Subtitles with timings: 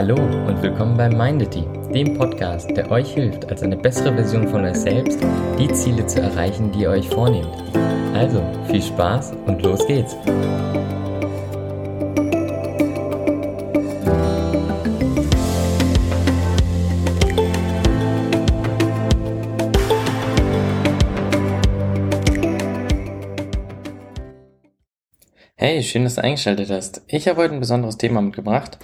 [0.00, 4.64] Hallo und willkommen bei Mindity, dem Podcast, der euch hilft, als eine bessere Version von
[4.64, 5.20] euch selbst
[5.58, 7.54] die Ziele zu erreichen, die ihr euch vornehmt.
[8.14, 10.16] Also viel Spaß und los geht's!
[25.56, 27.02] Hey, schön, dass du eingeschaltet hast.
[27.06, 28.78] Ich habe heute ein besonderes Thema mitgebracht.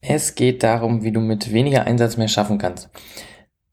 [0.00, 2.88] Es geht darum, wie du mit weniger Einsatz mehr schaffen kannst.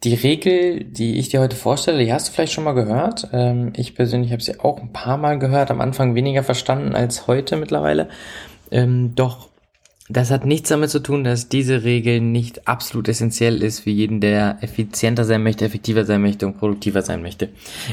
[0.04, 3.30] Die Regel, die ich dir heute vorstelle, die hast du vielleicht schon mal gehört.
[3.32, 7.28] Ähm, ich persönlich habe sie auch ein paar Mal gehört, am Anfang weniger verstanden als
[7.28, 8.10] heute mittlerweile.
[8.70, 9.50] Ähm, doch
[10.10, 14.20] das hat nichts damit zu tun, dass diese Regel nicht absolut essentiell ist für jeden,
[14.20, 17.50] der effizienter sein möchte, effektiver sein möchte und produktiver sein möchte.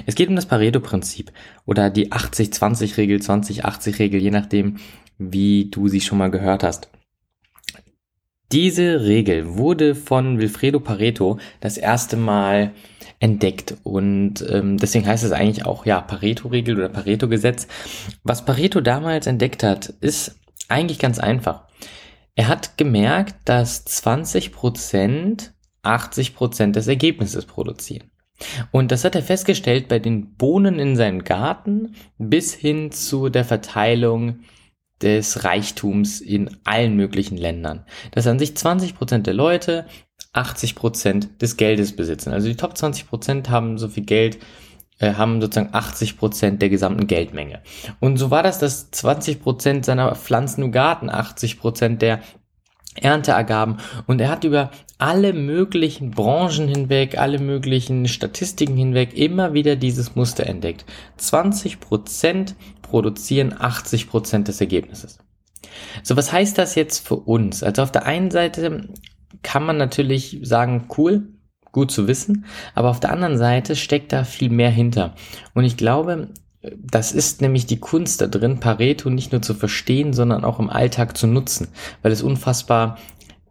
[0.07, 1.31] Es geht um das Pareto-Prinzip
[1.67, 4.79] oder die 80-20-Regel, 20-80-Regel, je nachdem,
[5.19, 6.89] wie du sie schon mal gehört hast.
[8.53, 12.73] Diese Regel wurde von Wilfredo Pareto das erste Mal
[13.21, 17.69] entdeckt und ähm, deswegen heißt es eigentlich auch ja Pareto-Regel oder Pareto-Gesetz.
[18.25, 21.69] Was Pareto damals entdeckt hat, ist eigentlich ganz einfach.
[22.35, 28.11] Er hat gemerkt, dass 20 Prozent 80 Prozent des Ergebnisses produzieren.
[28.71, 33.45] Und das hat er festgestellt bei den Bohnen in seinem Garten bis hin zu der
[33.45, 34.41] Verteilung
[35.03, 37.85] des Reichtums in allen möglichen Ländern.
[38.13, 39.87] Dass an sich 20 Prozent der Leute
[40.33, 42.33] 80 Prozent des Geldes besitzen.
[42.33, 44.39] Also die Top 20 Prozent haben so viel Geld,
[44.99, 47.63] äh, haben sozusagen 80 Prozent der gesamten Geldmenge.
[47.99, 52.21] Und so war das, dass 20 Prozent seiner Pflanzen im Garten 80 Prozent der
[52.97, 59.55] Ernte ergaben und er hat über alle möglichen Branchen hinweg, alle möglichen Statistiken hinweg immer
[59.55, 60.85] wieder dieses Muster entdeckt.
[61.19, 65.19] 20% produzieren 80% des Ergebnisses.
[66.03, 67.63] So, was heißt das jetzt für uns?
[67.63, 68.89] Also auf der einen Seite
[69.43, 71.29] kann man natürlich sagen, cool,
[71.73, 72.45] gut zu wissen,
[72.75, 75.15] aber auf der anderen Seite steckt da viel mehr hinter.
[75.55, 76.29] Und ich glaube,
[76.63, 80.69] das ist nämlich die Kunst da drin, Pareto nicht nur zu verstehen, sondern auch im
[80.69, 81.69] Alltag zu nutzen,
[82.03, 82.99] weil es unfassbar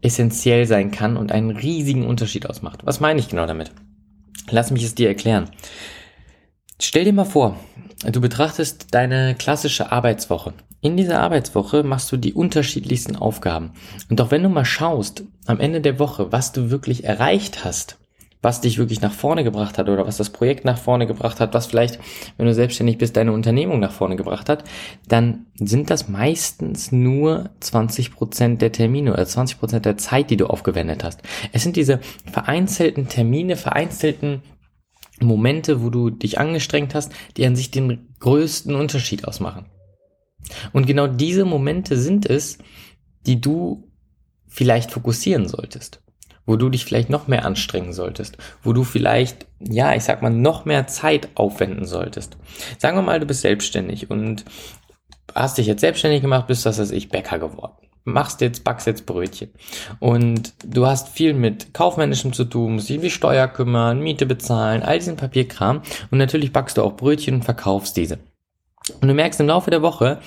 [0.02, 2.86] essentiell sein kann und einen riesigen Unterschied ausmacht.
[2.86, 3.72] Was meine ich genau damit?
[4.50, 5.50] Lass mich es dir erklären.
[6.81, 7.59] Stell dir mal vor,
[8.09, 10.53] du betrachtest deine klassische Arbeitswoche.
[10.81, 13.74] In dieser Arbeitswoche machst du die unterschiedlichsten Aufgaben.
[14.09, 17.99] Und auch wenn du mal schaust, am Ende der Woche, was du wirklich erreicht hast,
[18.42, 21.54] was dich wirklich nach vorne gebracht hat oder was das Projekt nach vorne gebracht hat,
[21.54, 22.00] was vielleicht,
[22.38, 24.64] wenn du selbstständig bist, deine Unternehmung nach vorne gebracht hat,
[25.08, 30.38] dann sind das meistens nur 20 Prozent der Termine oder 20 Prozent der Zeit, die
[30.38, 31.22] du aufgewendet hast.
[31.52, 32.00] Es sind diese
[32.32, 34.42] vereinzelten Termine, vereinzelten
[35.20, 39.66] Momente, wo du dich angestrengt hast, die an sich den größten Unterschied ausmachen.
[40.72, 42.58] Und genau diese Momente sind es,
[43.26, 43.92] die du
[44.48, 46.02] vielleicht fokussieren solltest
[46.50, 50.32] wo du dich vielleicht noch mehr anstrengen solltest, wo du vielleicht, ja, ich sag mal,
[50.32, 52.38] noch mehr Zeit aufwenden solltest.
[52.80, 54.46] Sagen wir mal, du bist selbstständig und
[55.36, 57.76] hast dich jetzt selbstständig gemacht, bist, das heißt ich, Bäcker geworden.
[58.04, 59.52] Machst jetzt, backst jetzt Brötchen.
[60.00, 64.82] Und du hast viel mit Kaufmännischem zu tun, musst dich um Steuer kümmern, Miete bezahlen,
[64.82, 65.84] all diesen Papierkram.
[66.09, 68.18] Und natürlich backst du auch Brötchen und verkaufst diese.
[69.02, 70.18] Und du merkst im Laufe der Woche,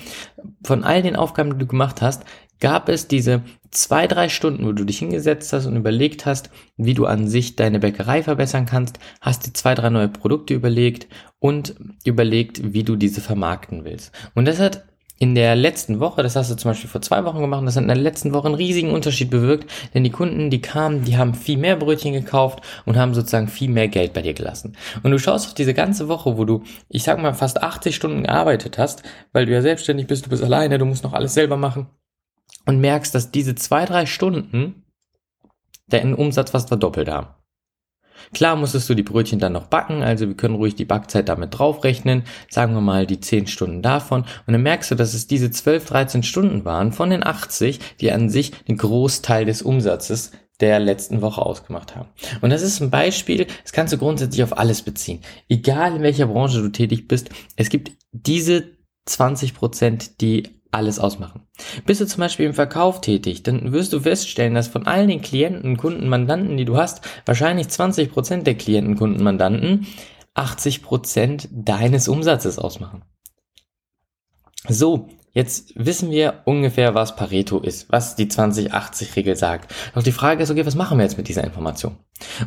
[0.63, 2.23] von all den Aufgaben, die du gemacht hast,
[2.63, 3.41] gab es diese
[3.71, 7.57] zwei, drei Stunden, wo du dich hingesetzt hast und überlegt hast, wie du an sich
[7.57, 11.07] deine Bäckerei verbessern kannst, hast dir zwei, drei neue Produkte überlegt
[11.39, 11.75] und
[12.05, 14.13] überlegt, wie du diese vermarkten willst.
[14.33, 14.85] Und das hat
[15.19, 17.81] in der letzten Woche, das hast du zum Beispiel vor zwei Wochen gemacht, das hat
[17.81, 21.33] in der letzten Woche einen riesigen Unterschied bewirkt, denn die Kunden, die kamen, die haben
[21.33, 24.77] viel mehr Brötchen gekauft und haben sozusagen viel mehr Geld bei dir gelassen.
[25.03, 28.23] Und du schaust auf diese ganze Woche, wo du, ich sag mal, fast 80 Stunden
[28.23, 29.03] gearbeitet hast,
[29.33, 31.87] weil du ja selbstständig bist, du bist alleine, du musst noch alles selber machen
[32.65, 34.83] und merkst, dass diese zwei, drei Stunden
[35.87, 37.27] deinen Umsatz fast verdoppelt haben.
[38.33, 41.57] Klar musstest du die Brötchen dann noch backen, also wir können ruhig die Backzeit damit
[41.57, 45.51] draufrechnen, sagen wir mal die 10 Stunden davon und dann merkst du, dass es diese
[45.51, 50.79] 12, 13 Stunden waren von den 80, die an sich den Großteil des Umsatzes der
[50.79, 52.09] letzten Woche ausgemacht haben.
[52.41, 55.21] Und das ist ein Beispiel, das kannst du grundsätzlich auf alles beziehen.
[55.49, 61.47] Egal in welcher Branche du tätig bist, es gibt diese 20 Prozent, die alles ausmachen.
[61.85, 65.21] Bist du zum Beispiel im Verkauf tätig, dann wirst du feststellen, dass von all den
[65.21, 69.87] Klienten, Kunden, Mandanten, die du hast, wahrscheinlich 20% der Klienten, Kunden, Mandanten
[70.35, 73.03] 80% deines Umsatzes ausmachen.
[74.67, 79.73] So, jetzt wissen wir ungefähr, was Pareto ist, was die 20-80-Regel sagt.
[79.93, 81.97] Doch die Frage ist, okay, was machen wir jetzt mit dieser Information?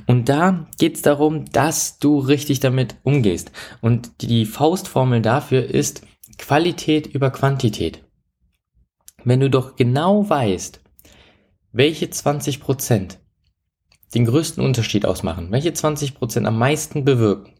[0.06, 3.52] Und da geht es darum, dass du richtig damit umgehst.
[3.80, 6.02] Und die Faustformel dafür ist
[6.38, 8.05] Qualität über Quantität
[9.26, 10.80] wenn du doch genau weißt,
[11.72, 13.18] welche 20 Prozent
[14.14, 17.52] den größten Unterschied ausmachen, welche 20 Prozent am meisten bewirken.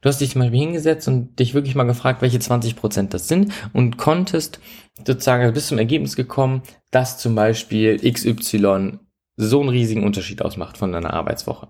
[0.00, 3.28] Du hast dich zum Beispiel hingesetzt und dich wirklich mal gefragt, welche 20 Prozent das
[3.28, 4.58] sind und konntest
[5.06, 8.98] sozusagen also bis zum Ergebnis gekommen, dass zum Beispiel XY
[9.36, 11.68] so einen riesigen Unterschied ausmacht von deiner Arbeitswoche.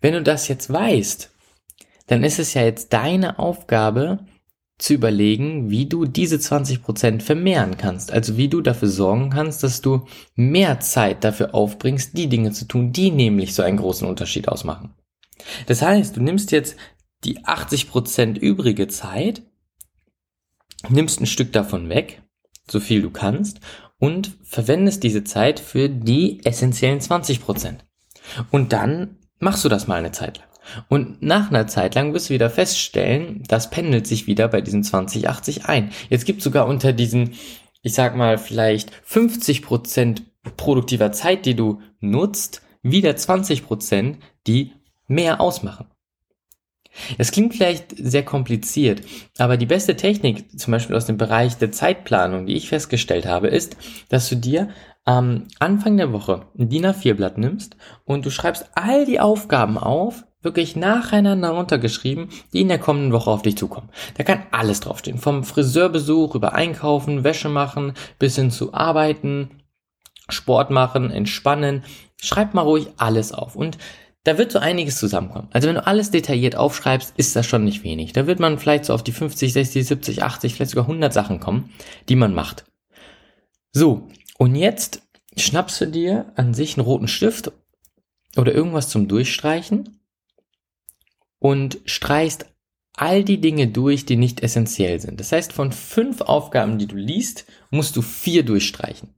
[0.00, 1.34] Wenn du das jetzt weißt,
[2.06, 4.20] dann ist es ja jetzt deine Aufgabe,
[4.82, 8.12] zu überlegen, wie du diese 20% vermehren kannst.
[8.12, 12.64] Also wie du dafür sorgen kannst, dass du mehr Zeit dafür aufbringst, die Dinge zu
[12.64, 14.92] tun, die nämlich so einen großen Unterschied ausmachen.
[15.66, 16.76] Das heißt, du nimmst jetzt
[17.22, 19.42] die 80% übrige Zeit,
[20.88, 22.22] nimmst ein Stück davon weg,
[22.68, 23.60] so viel du kannst,
[23.98, 27.76] und verwendest diese Zeit für die essentiellen 20%.
[28.50, 30.51] Und dann machst du das mal eine Zeit lang.
[30.88, 34.84] Und nach einer Zeit lang wirst du wieder feststellen, das pendelt sich wieder bei diesen
[34.84, 35.90] 2080 ein.
[36.08, 37.34] Jetzt gibt sogar unter diesen,
[37.82, 40.22] ich sag mal, vielleicht 50 Prozent
[40.56, 44.72] produktiver Zeit, die du nutzt, wieder 20 Prozent, die
[45.06, 45.86] mehr ausmachen.
[47.16, 49.02] Das klingt vielleicht sehr kompliziert,
[49.38, 53.48] aber die beste Technik, zum Beispiel aus dem Bereich der Zeitplanung, die ich festgestellt habe,
[53.48, 53.76] ist,
[54.10, 54.68] dass du dir
[55.04, 60.24] am Anfang der Woche ein DIN A4-Blatt nimmst und du schreibst all die Aufgaben auf,
[60.42, 63.88] wirklich nacheinander runtergeschrieben, die in der kommenden Woche auf dich zukommen.
[64.16, 65.18] Da kann alles draufstehen.
[65.18, 69.62] Vom Friseurbesuch über Einkaufen, Wäsche machen, bis hin zu Arbeiten,
[70.28, 71.84] Sport machen, entspannen.
[72.20, 73.56] Schreib mal ruhig alles auf.
[73.56, 73.78] Und
[74.24, 75.48] da wird so einiges zusammenkommen.
[75.52, 78.12] Also wenn du alles detailliert aufschreibst, ist das schon nicht wenig.
[78.12, 81.40] Da wird man vielleicht so auf die 50, 60, 70, 80, vielleicht sogar 100 Sachen
[81.40, 81.70] kommen,
[82.08, 82.64] die man macht.
[83.72, 85.02] So, und jetzt
[85.36, 87.52] schnappst du dir an sich einen roten Stift
[88.36, 89.98] oder irgendwas zum Durchstreichen
[91.42, 92.46] und streichst
[92.96, 95.18] all die Dinge durch, die nicht essentiell sind.
[95.18, 99.08] Das heißt, von fünf Aufgaben, die du liest, musst du vier durchstreichen.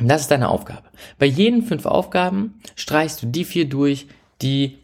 [0.00, 0.88] Und das ist deine Aufgabe.
[1.20, 4.08] Bei jeden fünf Aufgaben streichst du die vier durch,
[4.42, 4.78] die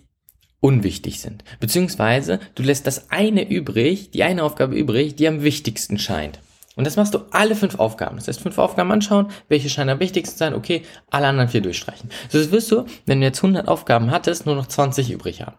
[0.61, 1.43] unwichtig sind.
[1.59, 6.39] Beziehungsweise du lässt das eine übrig, die eine Aufgabe übrig, die am wichtigsten scheint.
[6.77, 8.15] Und das machst du alle fünf Aufgaben.
[8.15, 12.11] Das heißt, fünf Aufgaben anschauen, welche scheinen am wichtigsten sein, okay, alle anderen vier durchstreichen.
[12.29, 15.57] So das wirst du, wenn du jetzt 100 Aufgaben hattest, nur noch 20 übrig haben.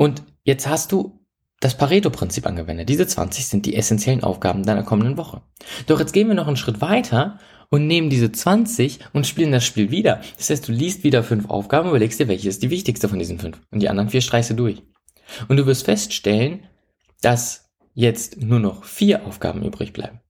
[0.00, 1.20] Und jetzt hast du
[1.60, 2.88] das Pareto-Prinzip angewendet.
[2.88, 5.42] Diese 20 sind die essentiellen Aufgaben deiner kommenden Woche.
[5.88, 7.38] Doch jetzt gehen wir noch einen Schritt weiter
[7.68, 10.22] und nehmen diese 20 und spielen das Spiel wieder.
[10.38, 13.18] Das heißt, du liest wieder fünf Aufgaben und überlegst dir, welche ist die wichtigste von
[13.18, 13.60] diesen fünf.
[13.70, 14.82] Und die anderen vier streichst du durch.
[15.48, 16.60] Und du wirst feststellen,
[17.20, 20.20] dass jetzt nur noch vier Aufgaben übrig bleiben.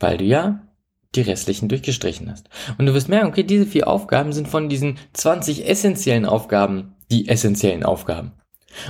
[0.00, 0.66] Weil du ja
[1.14, 2.50] die restlichen durchgestrichen hast.
[2.78, 7.28] Und du wirst merken, okay, diese vier Aufgaben sind von diesen 20 essentiellen Aufgaben die
[7.28, 8.32] essentiellen Aufgaben.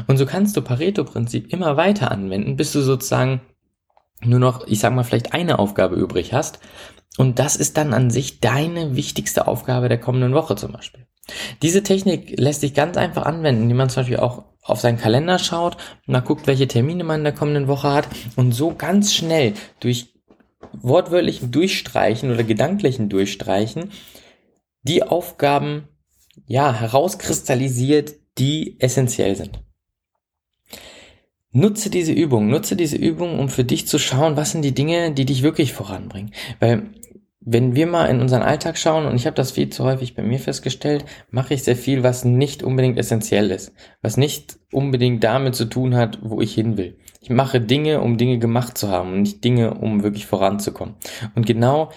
[0.07, 3.41] Und so kannst du Pareto-Prinzip immer weiter anwenden, bis du sozusagen
[4.23, 6.61] nur noch, ich sag mal, vielleicht eine Aufgabe übrig hast.
[7.17, 11.07] Und das ist dann an sich deine wichtigste Aufgabe der kommenden Woche zum Beispiel.
[11.63, 15.39] Diese Technik lässt sich ganz einfach anwenden, indem man zum Beispiel auch auf seinen Kalender
[15.39, 15.77] schaut
[16.07, 19.55] und mal guckt, welche Termine man in der kommenden Woche hat und so ganz schnell
[19.81, 20.15] durch
[20.73, 23.91] wortwörtlichen Durchstreichen oder gedanklichen Durchstreichen
[24.83, 25.89] die Aufgaben
[26.47, 29.61] ja herauskristallisiert, die essentiell sind.
[31.53, 35.13] Nutze diese Übung, nutze diese Übung, um für dich zu schauen, was sind die Dinge,
[35.13, 36.33] die dich wirklich voranbringen.
[36.61, 36.91] Weil
[37.41, 40.23] wenn wir mal in unseren Alltag schauen, und ich habe das viel zu häufig bei
[40.23, 45.55] mir festgestellt, mache ich sehr viel, was nicht unbedingt essentiell ist, was nicht unbedingt damit
[45.55, 46.99] zu tun hat, wo ich hin will.
[47.23, 50.97] Ich mache Dinge, um Dinge gemacht zu haben und nicht Dinge, um wirklich voranzukommen.
[51.35, 51.91] Und genau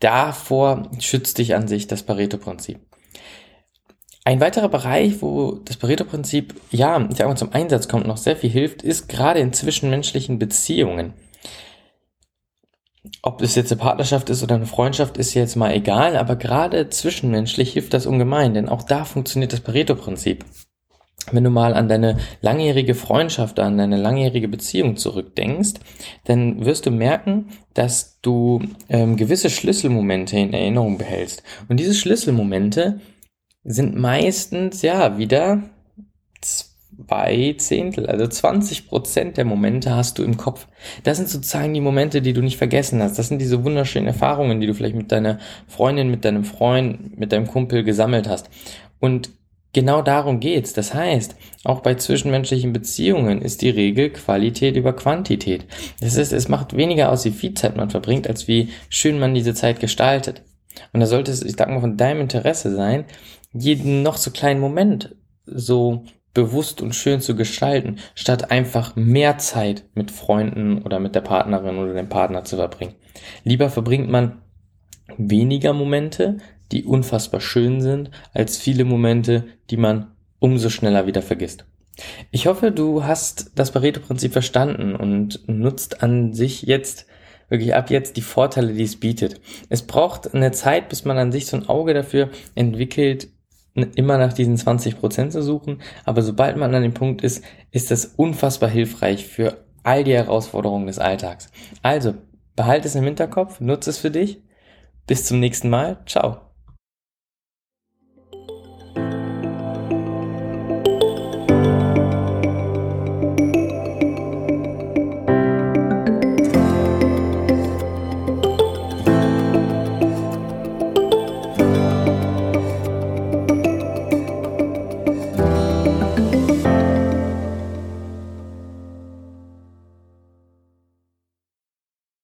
[0.00, 2.80] davor schützt dich an sich das Pareto-Prinzip.
[4.24, 8.36] Ein weiterer Bereich, wo das Pareto-Prinzip, ja, ich sag mal, zum Einsatz kommt, noch sehr
[8.36, 11.14] viel hilft, ist gerade in zwischenmenschlichen Beziehungen.
[13.22, 16.88] Ob es jetzt eine Partnerschaft ist oder eine Freundschaft, ist jetzt mal egal, aber gerade
[16.88, 20.44] zwischenmenschlich hilft das ungemein, denn auch da funktioniert das Pareto-Prinzip.
[21.32, 25.74] Wenn du mal an deine langjährige Freundschaft, an deine langjährige Beziehung zurückdenkst,
[26.24, 31.42] dann wirst du merken, dass du ähm, gewisse Schlüsselmomente in Erinnerung behältst.
[31.68, 33.00] Und diese Schlüsselmomente
[33.64, 35.62] sind meistens ja wieder
[36.40, 40.66] zwei Zehntel, also 20 Prozent der Momente hast du im Kopf.
[41.04, 43.18] Das sind sozusagen die Momente, die du nicht vergessen hast.
[43.18, 45.38] Das sind diese wunderschönen Erfahrungen, die du vielleicht mit deiner
[45.68, 48.50] Freundin, mit deinem Freund, mit deinem Kumpel gesammelt hast.
[49.00, 49.30] Und
[49.72, 50.72] genau darum geht's.
[50.72, 55.64] Das heißt, auch bei zwischenmenschlichen Beziehungen ist die Regel Qualität über Quantität.
[56.00, 59.34] Das heißt, es macht weniger aus, wie viel Zeit man verbringt, als wie schön man
[59.34, 60.42] diese Zeit gestaltet.
[60.92, 63.04] Und da sollte es, ich sag mal, von deinem Interesse sein,
[63.52, 66.04] jeden noch so kleinen Moment so
[66.34, 71.76] bewusst und schön zu gestalten, statt einfach mehr Zeit mit Freunden oder mit der Partnerin
[71.76, 72.94] oder dem Partner zu verbringen.
[73.44, 74.40] Lieber verbringt man
[75.18, 76.38] weniger Momente,
[76.70, 81.66] die unfassbar schön sind, als viele Momente, die man umso schneller wieder vergisst.
[82.30, 87.06] Ich hoffe, du hast das Pareto-Prinzip verstanden und nutzt an sich jetzt
[87.50, 89.38] wirklich ab jetzt die Vorteile, die es bietet.
[89.68, 93.28] Es braucht eine Zeit, bis man an sich so ein Auge dafür entwickelt,
[93.74, 95.80] immer nach diesen 20 Prozent zu suchen.
[96.04, 100.86] Aber sobald man an dem Punkt ist, ist das unfassbar hilfreich für all die Herausforderungen
[100.86, 101.50] des Alltags.
[101.82, 102.14] Also,
[102.56, 104.42] behalte es im Hinterkopf, nutze es für dich.
[105.06, 105.98] Bis zum nächsten Mal.
[106.06, 106.51] Ciao.